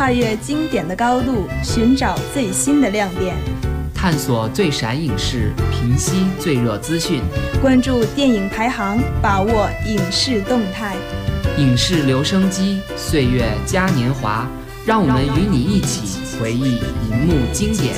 [0.00, 3.36] 跨越经典的高度，寻找最新的亮点，
[3.94, 7.20] 探索最闪影视，平息最热资讯，
[7.60, 10.96] 关注电影排行，把握影视动态。
[11.58, 14.48] 影视留声机，岁月嘉年华，
[14.86, 16.76] 让我们与你一起回忆
[17.10, 17.94] 荧幕经典。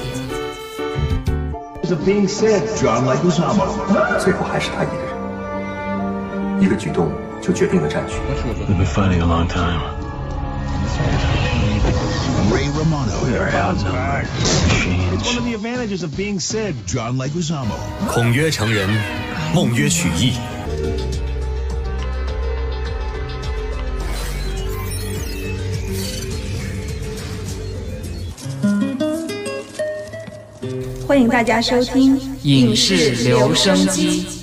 [4.18, 8.14] 最后还是他一个人，一个举动就决定了战局。
[12.52, 13.24] Ray Romano.
[13.24, 14.28] We are outnumbered.
[15.14, 17.74] It's one of the advantages of being said, John Leguizamo.
[18.08, 18.90] 孔曰成人，
[19.54, 20.34] 孟曰取义。
[31.06, 34.41] 欢迎大家收听影视留声机。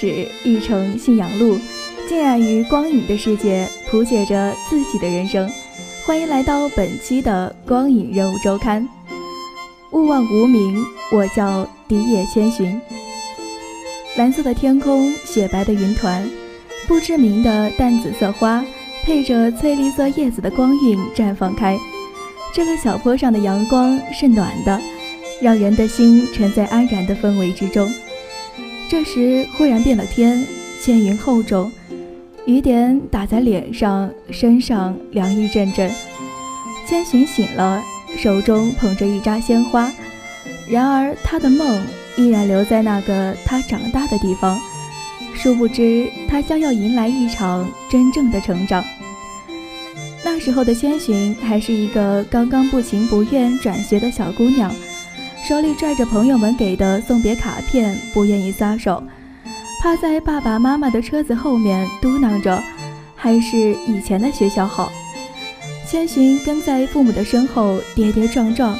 [0.00, 1.58] 史一程信仰路，
[2.08, 5.46] 浸染于光影的世界，谱写着自己的人生。
[6.06, 8.88] 欢迎来到本期的光影任务周刊。
[9.92, 12.80] 勿忘无名，我叫荻野千寻。
[14.16, 16.26] 蓝色的天空，雪白的云团，
[16.88, 18.64] 不知名的淡紫色花，
[19.04, 21.78] 配着翠绿色叶子的光晕绽放开。
[22.54, 24.80] 这个小坡上的阳光是暖的，
[25.42, 27.86] 让人的心沉在安然的氛围之中。
[28.90, 30.44] 这时忽然变了天，
[30.82, 31.70] 千云厚重，
[32.44, 35.88] 雨点打在脸上、身上，凉意阵阵。
[36.88, 37.80] 千寻醒了，
[38.18, 39.92] 手中捧着一扎鲜花，
[40.68, 41.80] 然而他的梦
[42.16, 44.58] 依然留在那个他长大的地方。
[45.36, 48.84] 殊不知，他将要迎来一场真正的成长。
[50.24, 54.74] 那时候的千寻还是一个刚刚不情不愿转学的小姑娘。
[55.48, 59.02] 手里拽着朋友们给的送别卡片，不愿意撒手，
[59.82, 62.62] 趴在爸爸妈妈的车子后面嘟囔着
[63.16, 64.92] ：“还是以前的学校好。”
[65.88, 68.78] 千寻跟在父母的身后跌跌撞撞，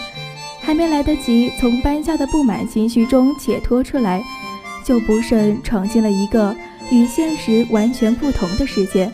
[0.60, 4.22] 还没来得及从搬家的不满情绪中解脱出来，
[4.84, 6.54] 就不慎闯进了一个
[6.90, 9.10] 与现实完全不同的世界。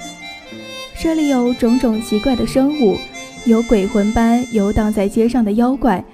[1.01, 2.99] 这里有种种奇怪的生物，
[3.47, 6.05] 有鬼魂般游荡在街上的妖怪。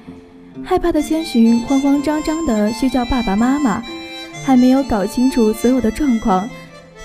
[0.66, 3.82] 害怕的千寻慌慌张张地去叫爸爸妈妈，
[4.46, 6.48] 还没有搞清楚所有的状况，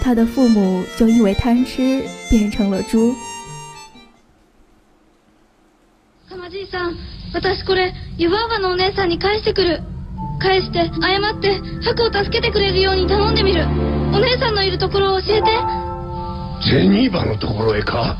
[0.00, 3.14] 他的父母就因为贪吃变成了猪。
[6.28, 6.96] サマじいさん、
[7.34, 9.82] 私これ湯婆婆のお姉さんに返してくる。
[10.40, 13.64] 返して謝ってハクを助けてくれるように頼んでみる。
[14.12, 15.50] お姉さんのいるところを教えて。
[16.70, 18.16] ゼニーバのところへか。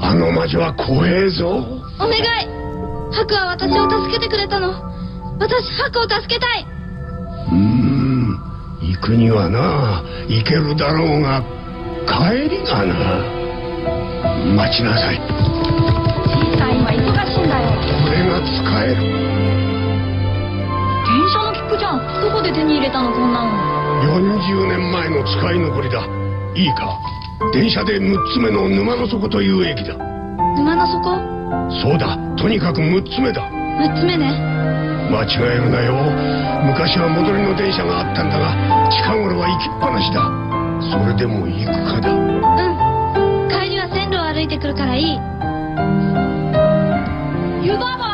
[0.00, 1.64] あの魔女は怖えぞ。
[1.98, 2.51] お願い。
[3.13, 4.73] ハクは私を助けてくれたの。
[5.39, 6.65] 私ハクを助けたい。
[7.51, 8.37] うん。
[8.81, 11.43] 行くにはな行けるだろうが
[12.05, 12.93] 帰りがな。
[14.55, 15.15] 待ちなさい。
[15.15, 17.69] じいさん今忙しいんだよ。
[18.03, 19.01] これが使える。
[21.05, 22.01] 電車の切符じゃん。
[22.21, 23.51] どこで手に入れたのこんなの。
[24.03, 26.05] 40年前の使い残りだ。
[26.55, 26.99] いいか。
[27.53, 29.95] 電車で6つ目の沼の底という駅だ。
[30.57, 31.32] 沼の底？
[31.81, 33.49] そうだとにかく6つ目だ。
[33.49, 34.31] 6つ目ね。
[35.11, 35.93] 間違えるなよ。
[36.65, 38.55] 昔は戻りの電車があったんだが
[38.89, 40.23] 近頃は行きっぱなしだ。
[40.91, 42.11] それでも行くかだ。
[42.11, 43.49] うん。
[43.49, 45.19] 帰りは線路を歩いてくるからいい。
[47.65, 48.12] 湯婆婆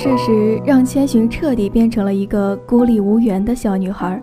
[0.00, 4.22] 事实让千寻彻底变成了一个孤立无援的小女孩。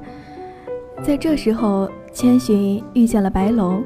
[1.03, 3.83] 在这时候，千寻遇见了白龙，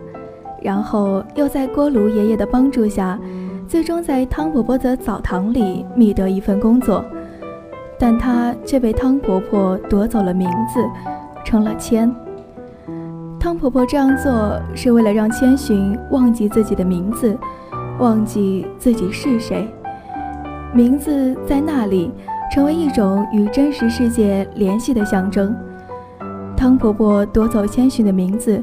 [0.62, 3.20] 然后又在锅炉爷爷的帮助下，
[3.68, 7.04] 最终在汤婆婆的澡堂里觅得一份工作。
[7.98, 10.88] 但她却被汤婆婆夺走了名字，
[11.44, 12.16] 成了千。
[13.40, 17.36] 汤婆婆这样做是为了让千寻忘记自己的名字，
[17.98, 19.68] 忘记自己是谁。
[20.74, 22.12] 名字在那里，
[22.52, 25.56] 成为一种与真实世界联系的象征。
[26.56, 28.62] 汤婆婆夺走千寻的名字，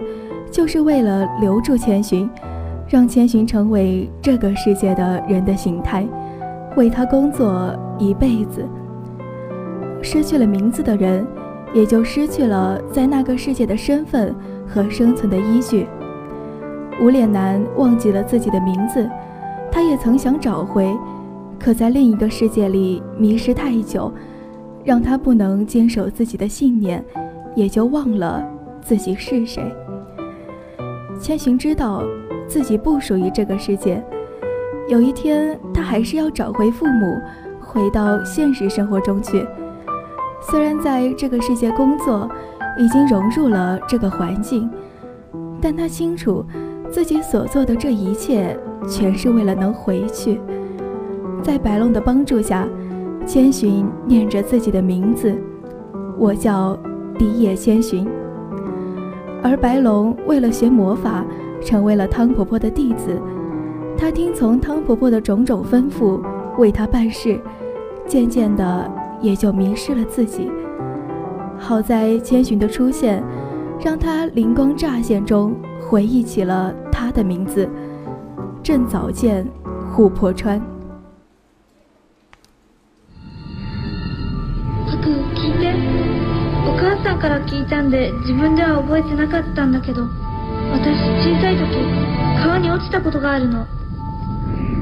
[0.50, 2.30] 就是为了留住千寻，
[2.88, 6.06] 让千寻成为这个世界的人的形态，
[6.76, 8.64] 为他工作一辈子。
[10.00, 11.26] 失去了名字的人，
[11.74, 14.32] 也就失去了在那个世界的身份
[14.64, 15.88] 和生存的依据。
[17.00, 19.10] 无脸男忘记了自己的名字，
[19.72, 20.96] 他也曾想找回，
[21.66, 24.12] 可在另一个世界里迷失太久，
[24.84, 27.04] 让他不能坚守自己的信念，
[27.56, 28.40] 也就忘了
[28.80, 29.64] 自己是谁。
[31.20, 32.04] 千寻知道
[32.46, 34.00] 自己不属于这个世界，
[34.88, 37.18] 有一天他还是要找回父母，
[37.60, 39.44] 回到现实生活中去。
[40.40, 42.30] 虽然在这个世界工作，
[42.78, 44.70] 已经融入了这个环境，
[45.60, 46.46] 但他清楚。
[46.88, 48.56] 自己所做的这一切，
[48.88, 50.40] 全是为了能回去。
[51.46, 52.66] 在白龙的帮助下，
[53.24, 55.32] 千寻念着自己的名字
[56.18, 56.76] ：“我叫
[57.16, 58.04] 迪野千寻。”
[59.44, 61.24] 而白龙为了学魔法，
[61.62, 63.16] 成为了汤婆婆的弟子。
[63.96, 66.20] 他听从汤婆婆的种种吩咐，
[66.58, 67.38] 为她办事，
[68.08, 68.90] 渐渐的
[69.22, 70.50] 也就迷失了自己。
[71.56, 73.22] 好在千寻的出现，
[73.80, 75.54] 让他灵光乍现中。
[75.88, 77.68] 回忆起了他的名字，
[78.64, 79.46] 正早见
[79.94, 80.60] 琥珀川。
[87.06, 90.02] さんから聞いたんで自分では覚えてなかったんだけど
[90.74, 91.78] 私小さい時
[92.42, 93.64] 川に落ちたことがあるの。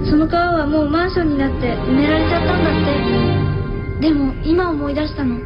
[0.09, 2.75] その川はもうマンションになって埋められちゃったんだっ
[4.01, 4.09] て。
[4.09, 5.37] でも今思い出したの。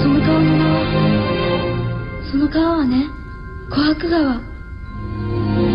[0.00, 0.78] その川の名は
[2.30, 3.06] その川はね
[3.70, 4.34] 琥珀川。
[4.34, 4.38] あ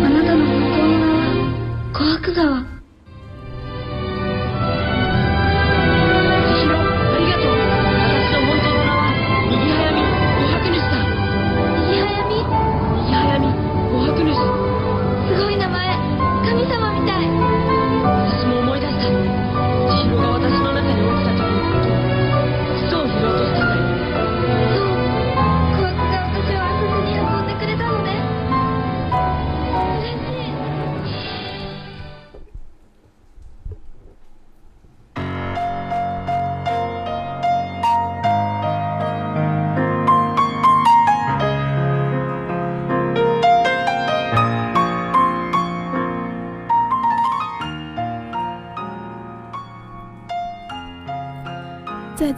[0.08, 1.20] なたの本当の名は
[1.92, 2.79] 琥珀川。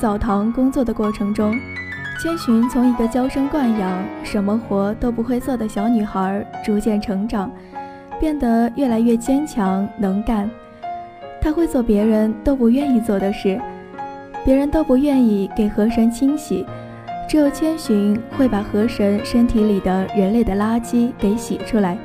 [0.03, 1.57] 澡堂工作的过程中，
[2.21, 7.49] 千寻从一个娇生惯养、什么活都不会做的小女孩，逐渐成长，
[8.19, 10.51] 变得越来越坚强能干。
[11.41, 13.61] 她会做别人都不愿意做的事，
[14.45, 16.67] 别人都不愿意给河神清洗，
[17.29, 21.97] 只有千寻会把河神身体里的人类的垃圾给洗出来。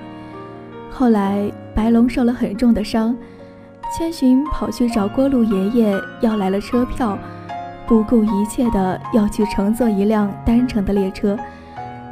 [0.91, 3.17] 后来白龙受了很重的伤，
[3.97, 7.17] 千寻跑去找锅炉爷爷要来了车票。
[7.87, 11.37] 不顾一切的要去乘坐一辆单程的列车，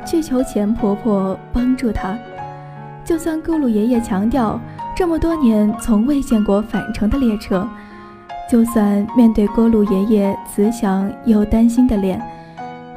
[0.05, 2.17] 去求钱婆婆帮助她。
[3.03, 4.59] 就算咕噜爷爷强调
[4.95, 7.67] 这么多年从未见过返程的列车，
[8.49, 12.19] 就算面对锅炉爷爷慈祥又担心的脸，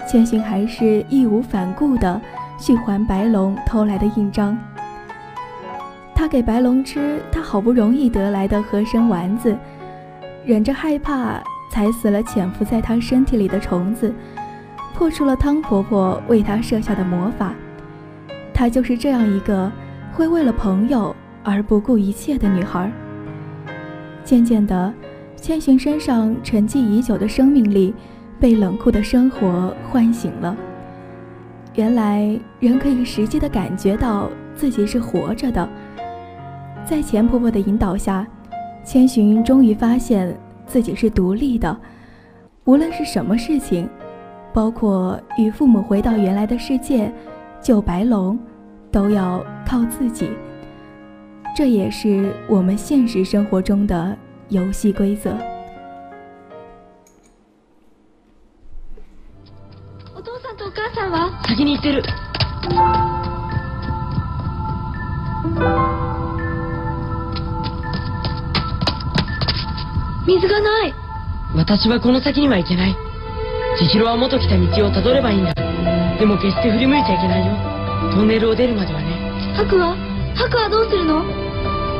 [0.08, 2.20] 千寻还是义无反顾的
[2.58, 4.56] 去还白龙偷来的印章。
[6.14, 9.56] 他给白龙吃他好不容易得来的和生丸子，
[10.44, 11.42] 忍着害怕。
[11.78, 14.12] 踩死了潜伏在她身体里的虫子，
[14.94, 17.54] 破除了汤婆婆为她设下的魔法。
[18.52, 19.70] 她就是这样一个
[20.12, 22.90] 会为了朋友而不顾一切的女孩。
[24.24, 24.92] 渐渐的，
[25.36, 27.94] 千寻身上沉寂已久的生命力
[28.40, 30.56] 被冷酷的生活唤醒了。
[31.76, 35.68] 原来，人可以实际的感觉到自己是活着的。
[36.84, 38.26] 在钱婆婆的引导下，
[38.84, 40.36] 千寻终于发现。
[40.67, 41.75] 自己是独立的，
[42.65, 43.89] 无论是什么事情，
[44.53, 47.13] 包括与父母回到原来的世界、
[47.61, 48.39] 救白龙，
[48.91, 50.29] 都要靠自己。
[51.55, 54.17] 这也是我们现实生活中的
[54.49, 55.31] 游戏规则。
[60.15, 62.03] お父さんとお母さんは先に行ってる。
[70.28, 70.94] 水がない。
[71.56, 72.94] 私はこの先には行けない。
[73.78, 75.54] 千尋は元来た道をたどればいいんだ。
[76.20, 77.56] でも決して振り向いちゃいけないよ。
[78.12, 79.08] トンネルを出るまではね。
[79.56, 79.96] ハクは？
[80.36, 81.24] ハクはどうするの？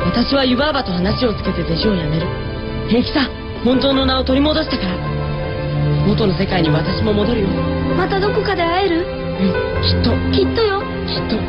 [0.04, 2.26] 私は湯婆婆と話をつけて弟子を辞める。
[2.92, 3.30] 平気さ
[3.64, 4.92] 本当の名を取り戻したから。
[6.04, 7.49] 元の世界に私も戻るよ。
[7.97, 9.08] またどこかで会える？
[9.08, 10.12] うんきっと。
[10.37, 10.85] きっとよ。
[11.08, 11.40] きっと。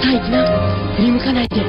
[0.00, 0.48] さあ行きな。
[0.96, 1.60] 振り向かないで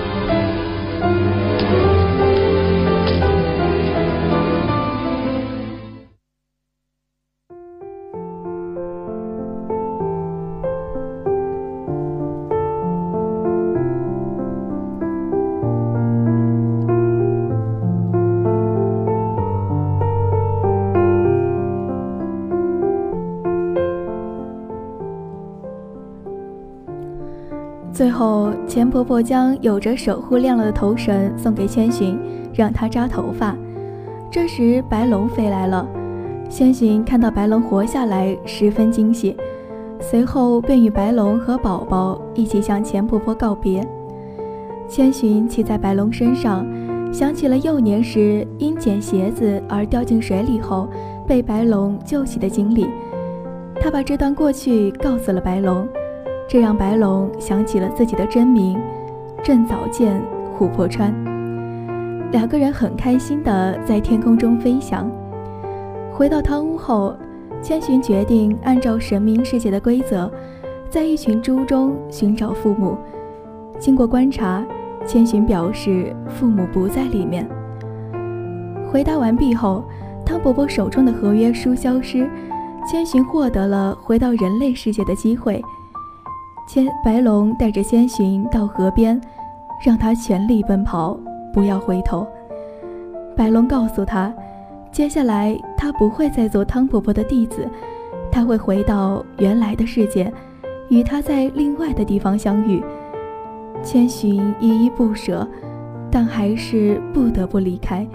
[27.97, 32.15] 最后，钱婆婆将有着守护亮了的头绳送给千寻，
[32.53, 33.55] 让他扎头发。
[34.29, 35.83] 这时，白龙飞来了。
[36.47, 39.35] 千寻看到白龙活下来，十分惊喜，
[39.99, 43.83] 随后便与白龙和宝宝一起向钱婆婆告别。
[44.87, 46.63] 千寻骑在白龙身上，
[47.11, 50.87] 想起了幼年时因捡鞋子而掉进水里后
[51.25, 52.85] 被白龙救起的经历。
[53.81, 55.87] 他把这段过去告诉了白龙，
[56.47, 58.79] 这让白龙想起了自己的真名
[59.43, 60.21] 郑早见
[60.57, 61.13] 琥珀川。
[62.31, 65.09] 两个人很开心地在天空中飞翔。
[66.13, 67.15] 回到汤屋后，
[67.61, 70.31] 千寻决定按照神明世界的规则，
[70.89, 72.97] 在一群猪中寻找父母。
[73.77, 74.65] 经过观察，
[75.05, 77.47] 千寻表示父母不在里面。
[78.89, 79.83] 回答完毕后，
[80.25, 82.29] 汤伯伯手中的合约书消失，
[82.89, 85.61] 千寻获得了回到人类世界的机会。
[86.67, 89.19] 千白龙带着千寻到河边，
[89.85, 91.17] 让他全力奔跑，
[91.53, 92.27] 不要回头。
[93.37, 94.33] 白龙告诉他。
[94.91, 97.69] 接下来，他不会再做汤婆婆的弟子，
[98.31, 100.31] 他会回到原来的世界，
[100.89, 102.83] 与他在另外的地方相遇。
[103.83, 105.47] 千寻依依不舍，
[106.11, 108.05] 但还是不得不离开。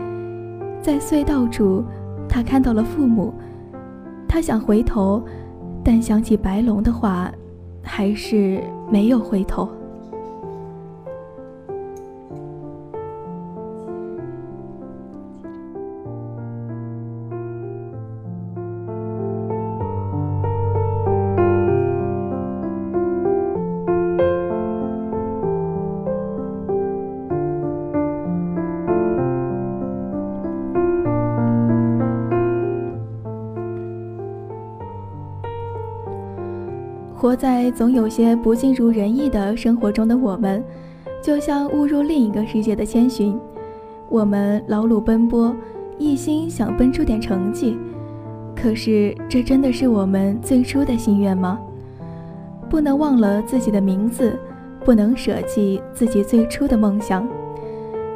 [0.81, 1.85] 在隧道处，
[2.29, 3.33] 他看到了父母，
[4.27, 5.23] 他想回头，
[5.85, 7.31] 但想起白龙的话，
[7.83, 9.69] 还是没有回头。
[37.23, 40.61] 活在总有些不尽如人意的生活中的我们，
[41.23, 43.39] 就像误入另一个世界的千寻。
[44.09, 45.55] 我们劳碌奔波，
[45.99, 47.79] 一心想奔出点成绩。
[48.57, 51.61] 可是，这真的是我们最初的心愿吗？
[52.69, 54.37] 不能忘了自己的名字，
[54.85, 57.25] 不能舍弃自己最初的梦想。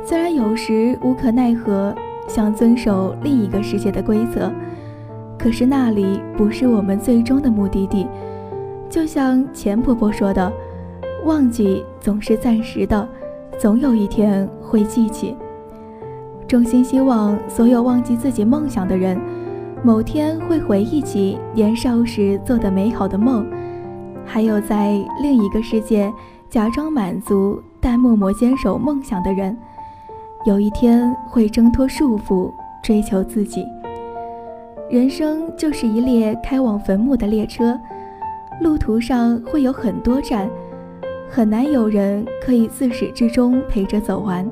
[0.04, 1.94] 虽然有时无可奈何，
[2.26, 4.50] 想遵守另一个世界的规则，
[5.38, 8.04] 可是那里不是我们最终的目的地。
[8.96, 10.50] 就像钱婆婆说的，
[11.26, 13.06] 忘记总是暂时的，
[13.58, 15.36] 总有一天会记起。
[16.48, 19.20] 衷心希望所有忘记自己梦想的人，
[19.84, 23.44] 某天会回忆起年少时做的美好的梦；
[24.24, 26.10] 还有在另一个世界
[26.48, 29.54] 假装满足但默默坚守梦想的人，
[30.46, 32.50] 有一天会挣脱束缚，
[32.82, 33.62] 追求自己。
[34.88, 37.78] 人生就是一列开往坟墓的列车。
[38.60, 40.50] 路途上会有很多站，
[41.28, 44.48] 很难有人可以自始至终陪着走完。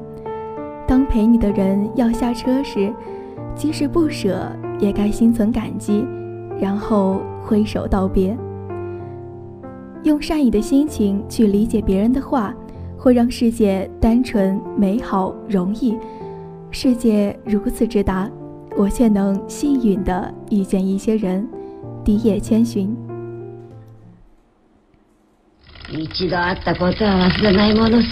[0.87, 2.92] 当陪你的人要下车时，
[3.54, 4.46] 即使不舍，
[4.78, 6.04] 也该心存感激，
[6.61, 8.37] 然后挥手道别。
[10.02, 12.54] 用善意的心情去理解别人的话，
[12.99, 15.96] 会让世界单纯、美好、容易。
[16.70, 18.30] 世界如此之大，
[18.76, 21.49] 我却能幸运地遇见一些人。
[22.04, 22.94] 笛野千寻。
[25.93, 28.07] 一度会ったことは忘れないものさ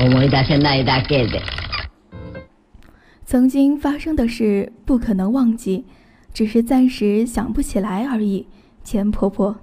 [0.00, 1.40] 思い出せないだけで
[3.24, 5.84] 曾经发生的事不可能忘记
[6.32, 8.46] 只是暂时想不起来而已
[8.82, 9.56] 钱婆婆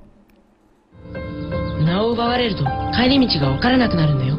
[1.86, 4.36] 名を奪われると帰り道が分からなくなるんだよ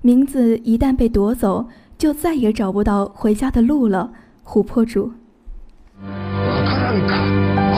[0.00, 1.68] 名字一旦被夺走
[1.98, 4.10] 就再也找不到回家的路了
[4.44, 5.12] 琥珀主
[6.00, 7.14] 分からんか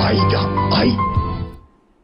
[0.07, 0.89] 愛だ愛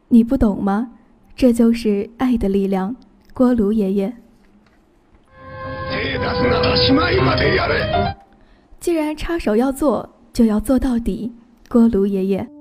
[0.09, 0.89] 你不懂吗
[1.36, 2.96] 这就是爱的力量，
[3.34, 4.10] 锅炉爷爷。
[8.80, 11.30] 既然插手要做，就要做到底，
[11.68, 12.55] 锅炉爷爷。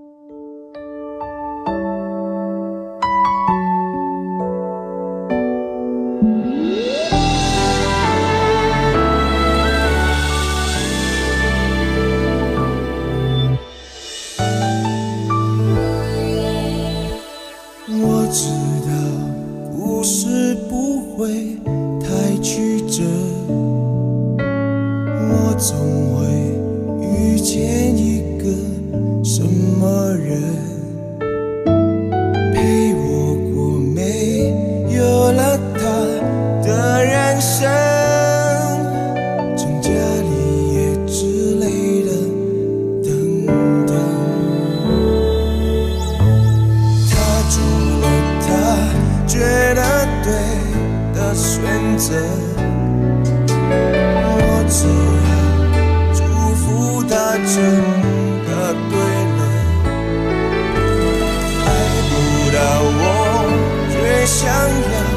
[64.66, 65.15] 最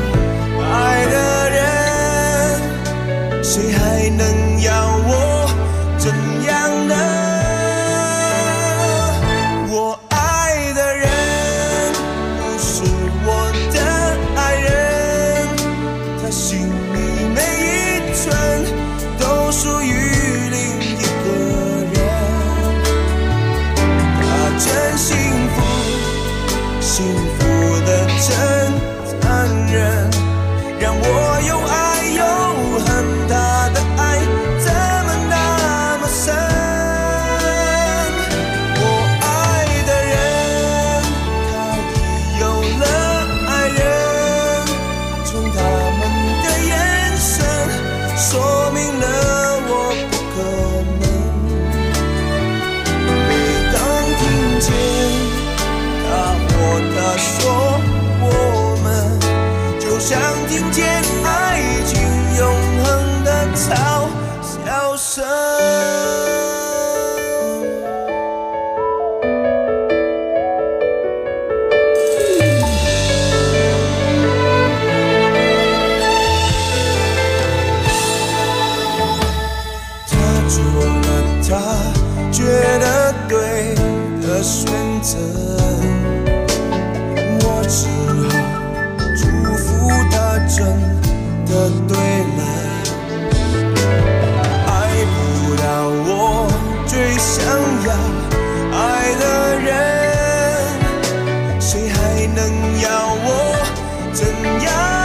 [104.13, 104.27] 怎
[104.63, 104.98] 样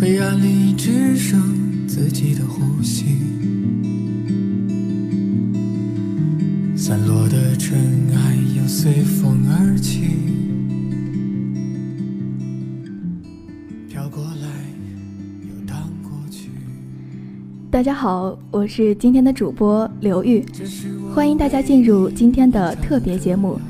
[0.00, 3.04] 黑暗里只剩自己的呼吸，
[6.76, 7.78] 散落的尘
[8.12, 10.00] 埃又随风而起，
[13.88, 14.48] 飘过来
[15.42, 16.48] 又荡过去。
[17.70, 20.44] 大家好，我是今天的主播刘玉，
[21.14, 23.60] 欢迎大家进入今天的特别节目。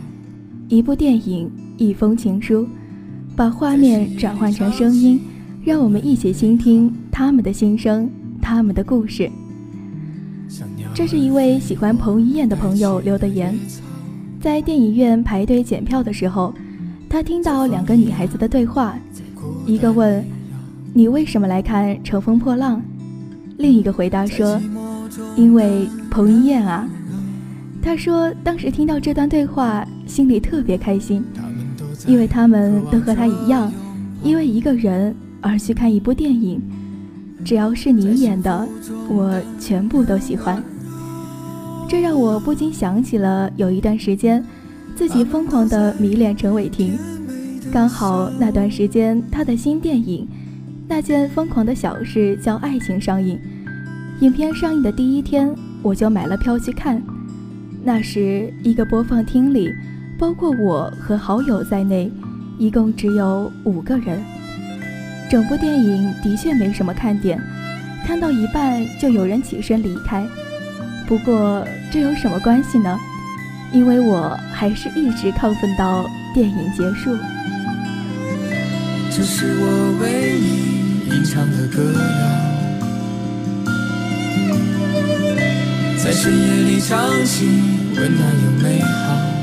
[0.68, 2.66] 一部电影，一封情书，
[3.36, 5.20] 把画面转换成声音，
[5.64, 8.06] 让我们一起倾听他们的心声，
[8.42, 9.30] 他们的故事。
[10.92, 13.58] 这是一位喜欢彭于晏的朋友留的言，
[14.42, 16.52] 在电影院排队检票的时候，
[17.08, 18.94] 他听到两个女孩子的对话，
[19.64, 20.22] 一个问
[20.92, 22.78] ：“你为什么来看《乘风破浪》？”
[23.56, 24.60] 另一个回答说
[25.34, 26.86] ：“因为彭于晏啊。”
[27.80, 31.24] 他说当时听到这段对话，心里特别开心，
[32.06, 33.72] 因为他们都和他一样，
[34.22, 35.14] 因为一个人
[35.44, 36.60] 而去看一部电影。
[37.44, 38.66] 只要是你演的，
[39.08, 40.62] 我全部都喜欢。
[41.86, 44.42] 这让我不禁想起了有一段时间，
[44.96, 46.98] 自己疯狂的迷恋陈伟霆，
[47.70, 50.26] 刚好那段时间他的新电影
[50.88, 53.38] 《那件疯狂的小事》叫《爱情》上映，
[54.20, 57.02] 影片上映的第一天，我就买了票去看。
[57.82, 59.70] 那时，一个播放厅里，
[60.18, 62.10] 包括我和好友在内，
[62.58, 64.18] 一共只有五个人。
[65.34, 67.36] 整部电影的确没什么看点，
[68.06, 70.24] 看到一半就有人起身离开。
[71.08, 72.96] 不过这有什么关系呢？
[73.72, 77.18] 因为我还是一直亢奋到电影结束。
[79.10, 80.38] 这是我为
[81.04, 81.82] 你唱的歌。
[85.98, 87.44] 在深夜里唱起，
[87.96, 89.33] 温暖又美好。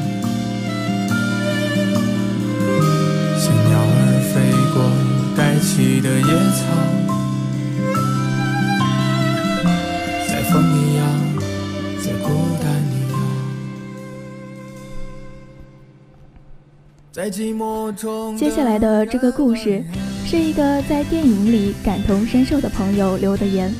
[5.61, 6.65] 起的野草，
[10.27, 11.05] 在风里摇，
[12.01, 13.15] 在孤单里摇，
[17.11, 18.35] 在寂寞中。
[18.35, 19.83] 接下来的这个故事，
[20.25, 23.71] 是一个在电影里感同身受的朋友留的言。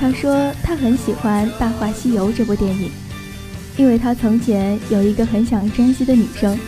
[0.00, 2.90] 他说他很喜欢《大话西游》这部电影，
[3.76, 6.58] 因为他从前有一个很想珍惜的女生，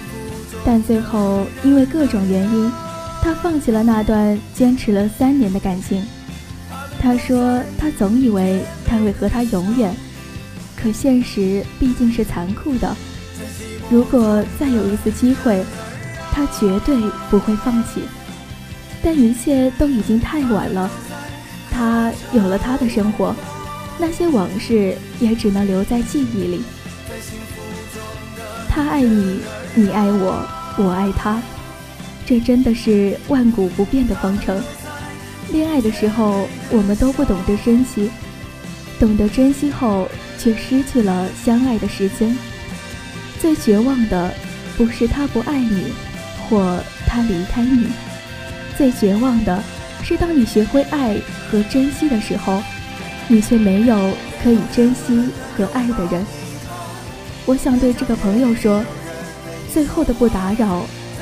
[0.65, 2.73] 但最后因为各种原因，
[3.23, 6.03] 他放弃了那段坚持了三年的感情。
[7.01, 9.95] 他说他总以为他会和她永远，
[10.77, 12.97] 可现实毕竟是残酷的。
[13.91, 15.65] 如果再有一次机会，
[16.33, 16.97] 他绝对
[17.31, 18.03] 不会放弃。
[19.01, 20.91] 但一切都已经太晚了。
[21.71, 23.33] 他有了他的生活，
[23.97, 26.63] 那些往事也只能留在记忆里。
[28.69, 29.41] 他爱你，
[29.75, 30.45] 你爱我，
[30.77, 31.41] 我爱他，
[32.29, 34.63] 这真的是万古不变的方程。
[35.51, 38.11] 恋爱的时候，我们都不懂得珍惜，
[39.01, 40.07] 懂得珍惜后，
[40.39, 42.37] 却失去了相爱的时间。
[43.41, 44.31] 最绝望的，
[44.77, 45.85] 不是他不爱你，
[46.51, 47.87] 或他离开你，
[48.77, 49.65] 最绝望的。
[50.03, 51.17] 是当你学会爱
[51.51, 52.63] 和珍惜的时候，
[53.27, 54.13] 你却没有
[54.45, 56.23] 可以珍惜和爱的人。
[57.47, 58.85] 我想对这个朋友说，
[59.73, 60.85] 最后的不打扰，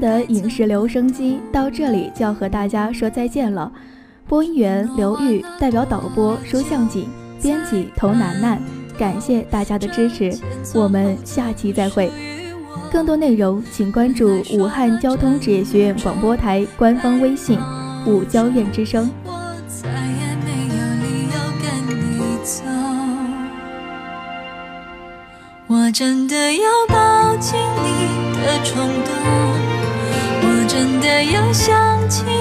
[0.00, 3.70] 的影视留声机到这里就要和大家说再见了。
[4.28, 7.08] 播音员刘玉代表导播舒向锦、
[7.40, 8.60] 编辑童楠楠，
[8.98, 10.36] 感谢大家的支持，
[10.74, 12.10] 我们下期再会。
[12.90, 17.58] 更多内容请关注武汉交通职业学院广播台官方微信
[18.06, 19.10] “武交院之声”。
[25.68, 28.26] 我真的要抱紧你。
[28.46, 29.55] 的冲动，
[30.76, 32.35] 真的又想起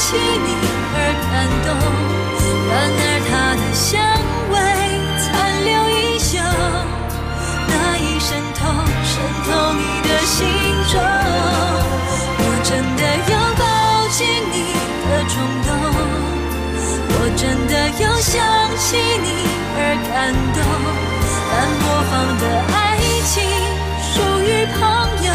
[0.00, 0.48] 起你
[0.96, 1.32] 而感
[1.64, 1.68] 动。
[2.70, 3.84] 然而它的香
[4.50, 4.54] 味
[5.20, 5.28] 残
[5.68, 6.40] 留依旧，
[7.68, 8.60] 那已渗透
[9.04, 9.12] 渗
[9.44, 10.38] 透你的心
[10.88, 10.96] 中。
[12.40, 13.62] 我真的有抱
[14.08, 14.18] 紧
[14.50, 14.56] 你
[15.04, 15.32] 的冲
[15.66, 15.68] 动，
[17.12, 18.32] 我真的有想
[18.78, 19.28] 起你
[19.76, 20.58] 而感动。
[21.52, 22.80] 但播放的爱
[23.28, 23.34] 情
[24.00, 24.80] 属于朋
[25.26, 25.28] 友，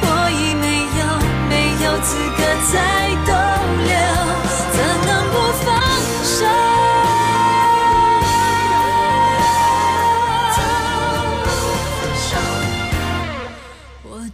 [0.00, 0.64] 我已没
[0.98, 1.02] 有
[1.50, 1.52] 没
[1.84, 2.40] 有资格
[2.72, 2.74] 再
[3.26, 3.30] 逗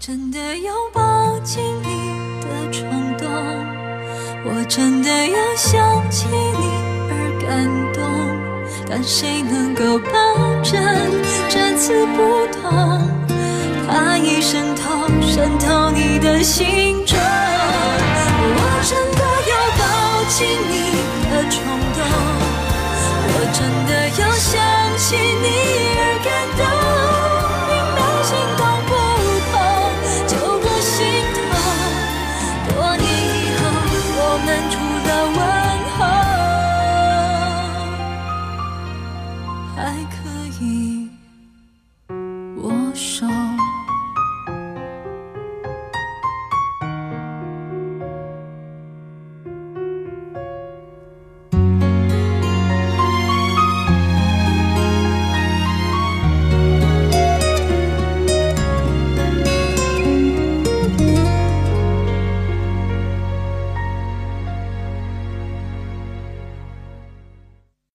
[0.08, 3.28] 真的有抱紧你的冲动，
[4.42, 5.78] 我真的有想
[6.10, 6.64] 起你
[7.10, 8.02] 而感动。
[8.88, 10.08] 但谁能够保
[10.62, 10.82] 证
[11.50, 13.06] 这次不同？
[13.86, 17.18] 它已渗透渗透你的心中。
[17.20, 21.60] 我真的有抱紧你的冲
[21.92, 22.00] 动，
[23.28, 24.56] 我真的有想
[24.96, 25.04] 起
[25.42, 25.46] 你
[26.00, 26.77] 而感动。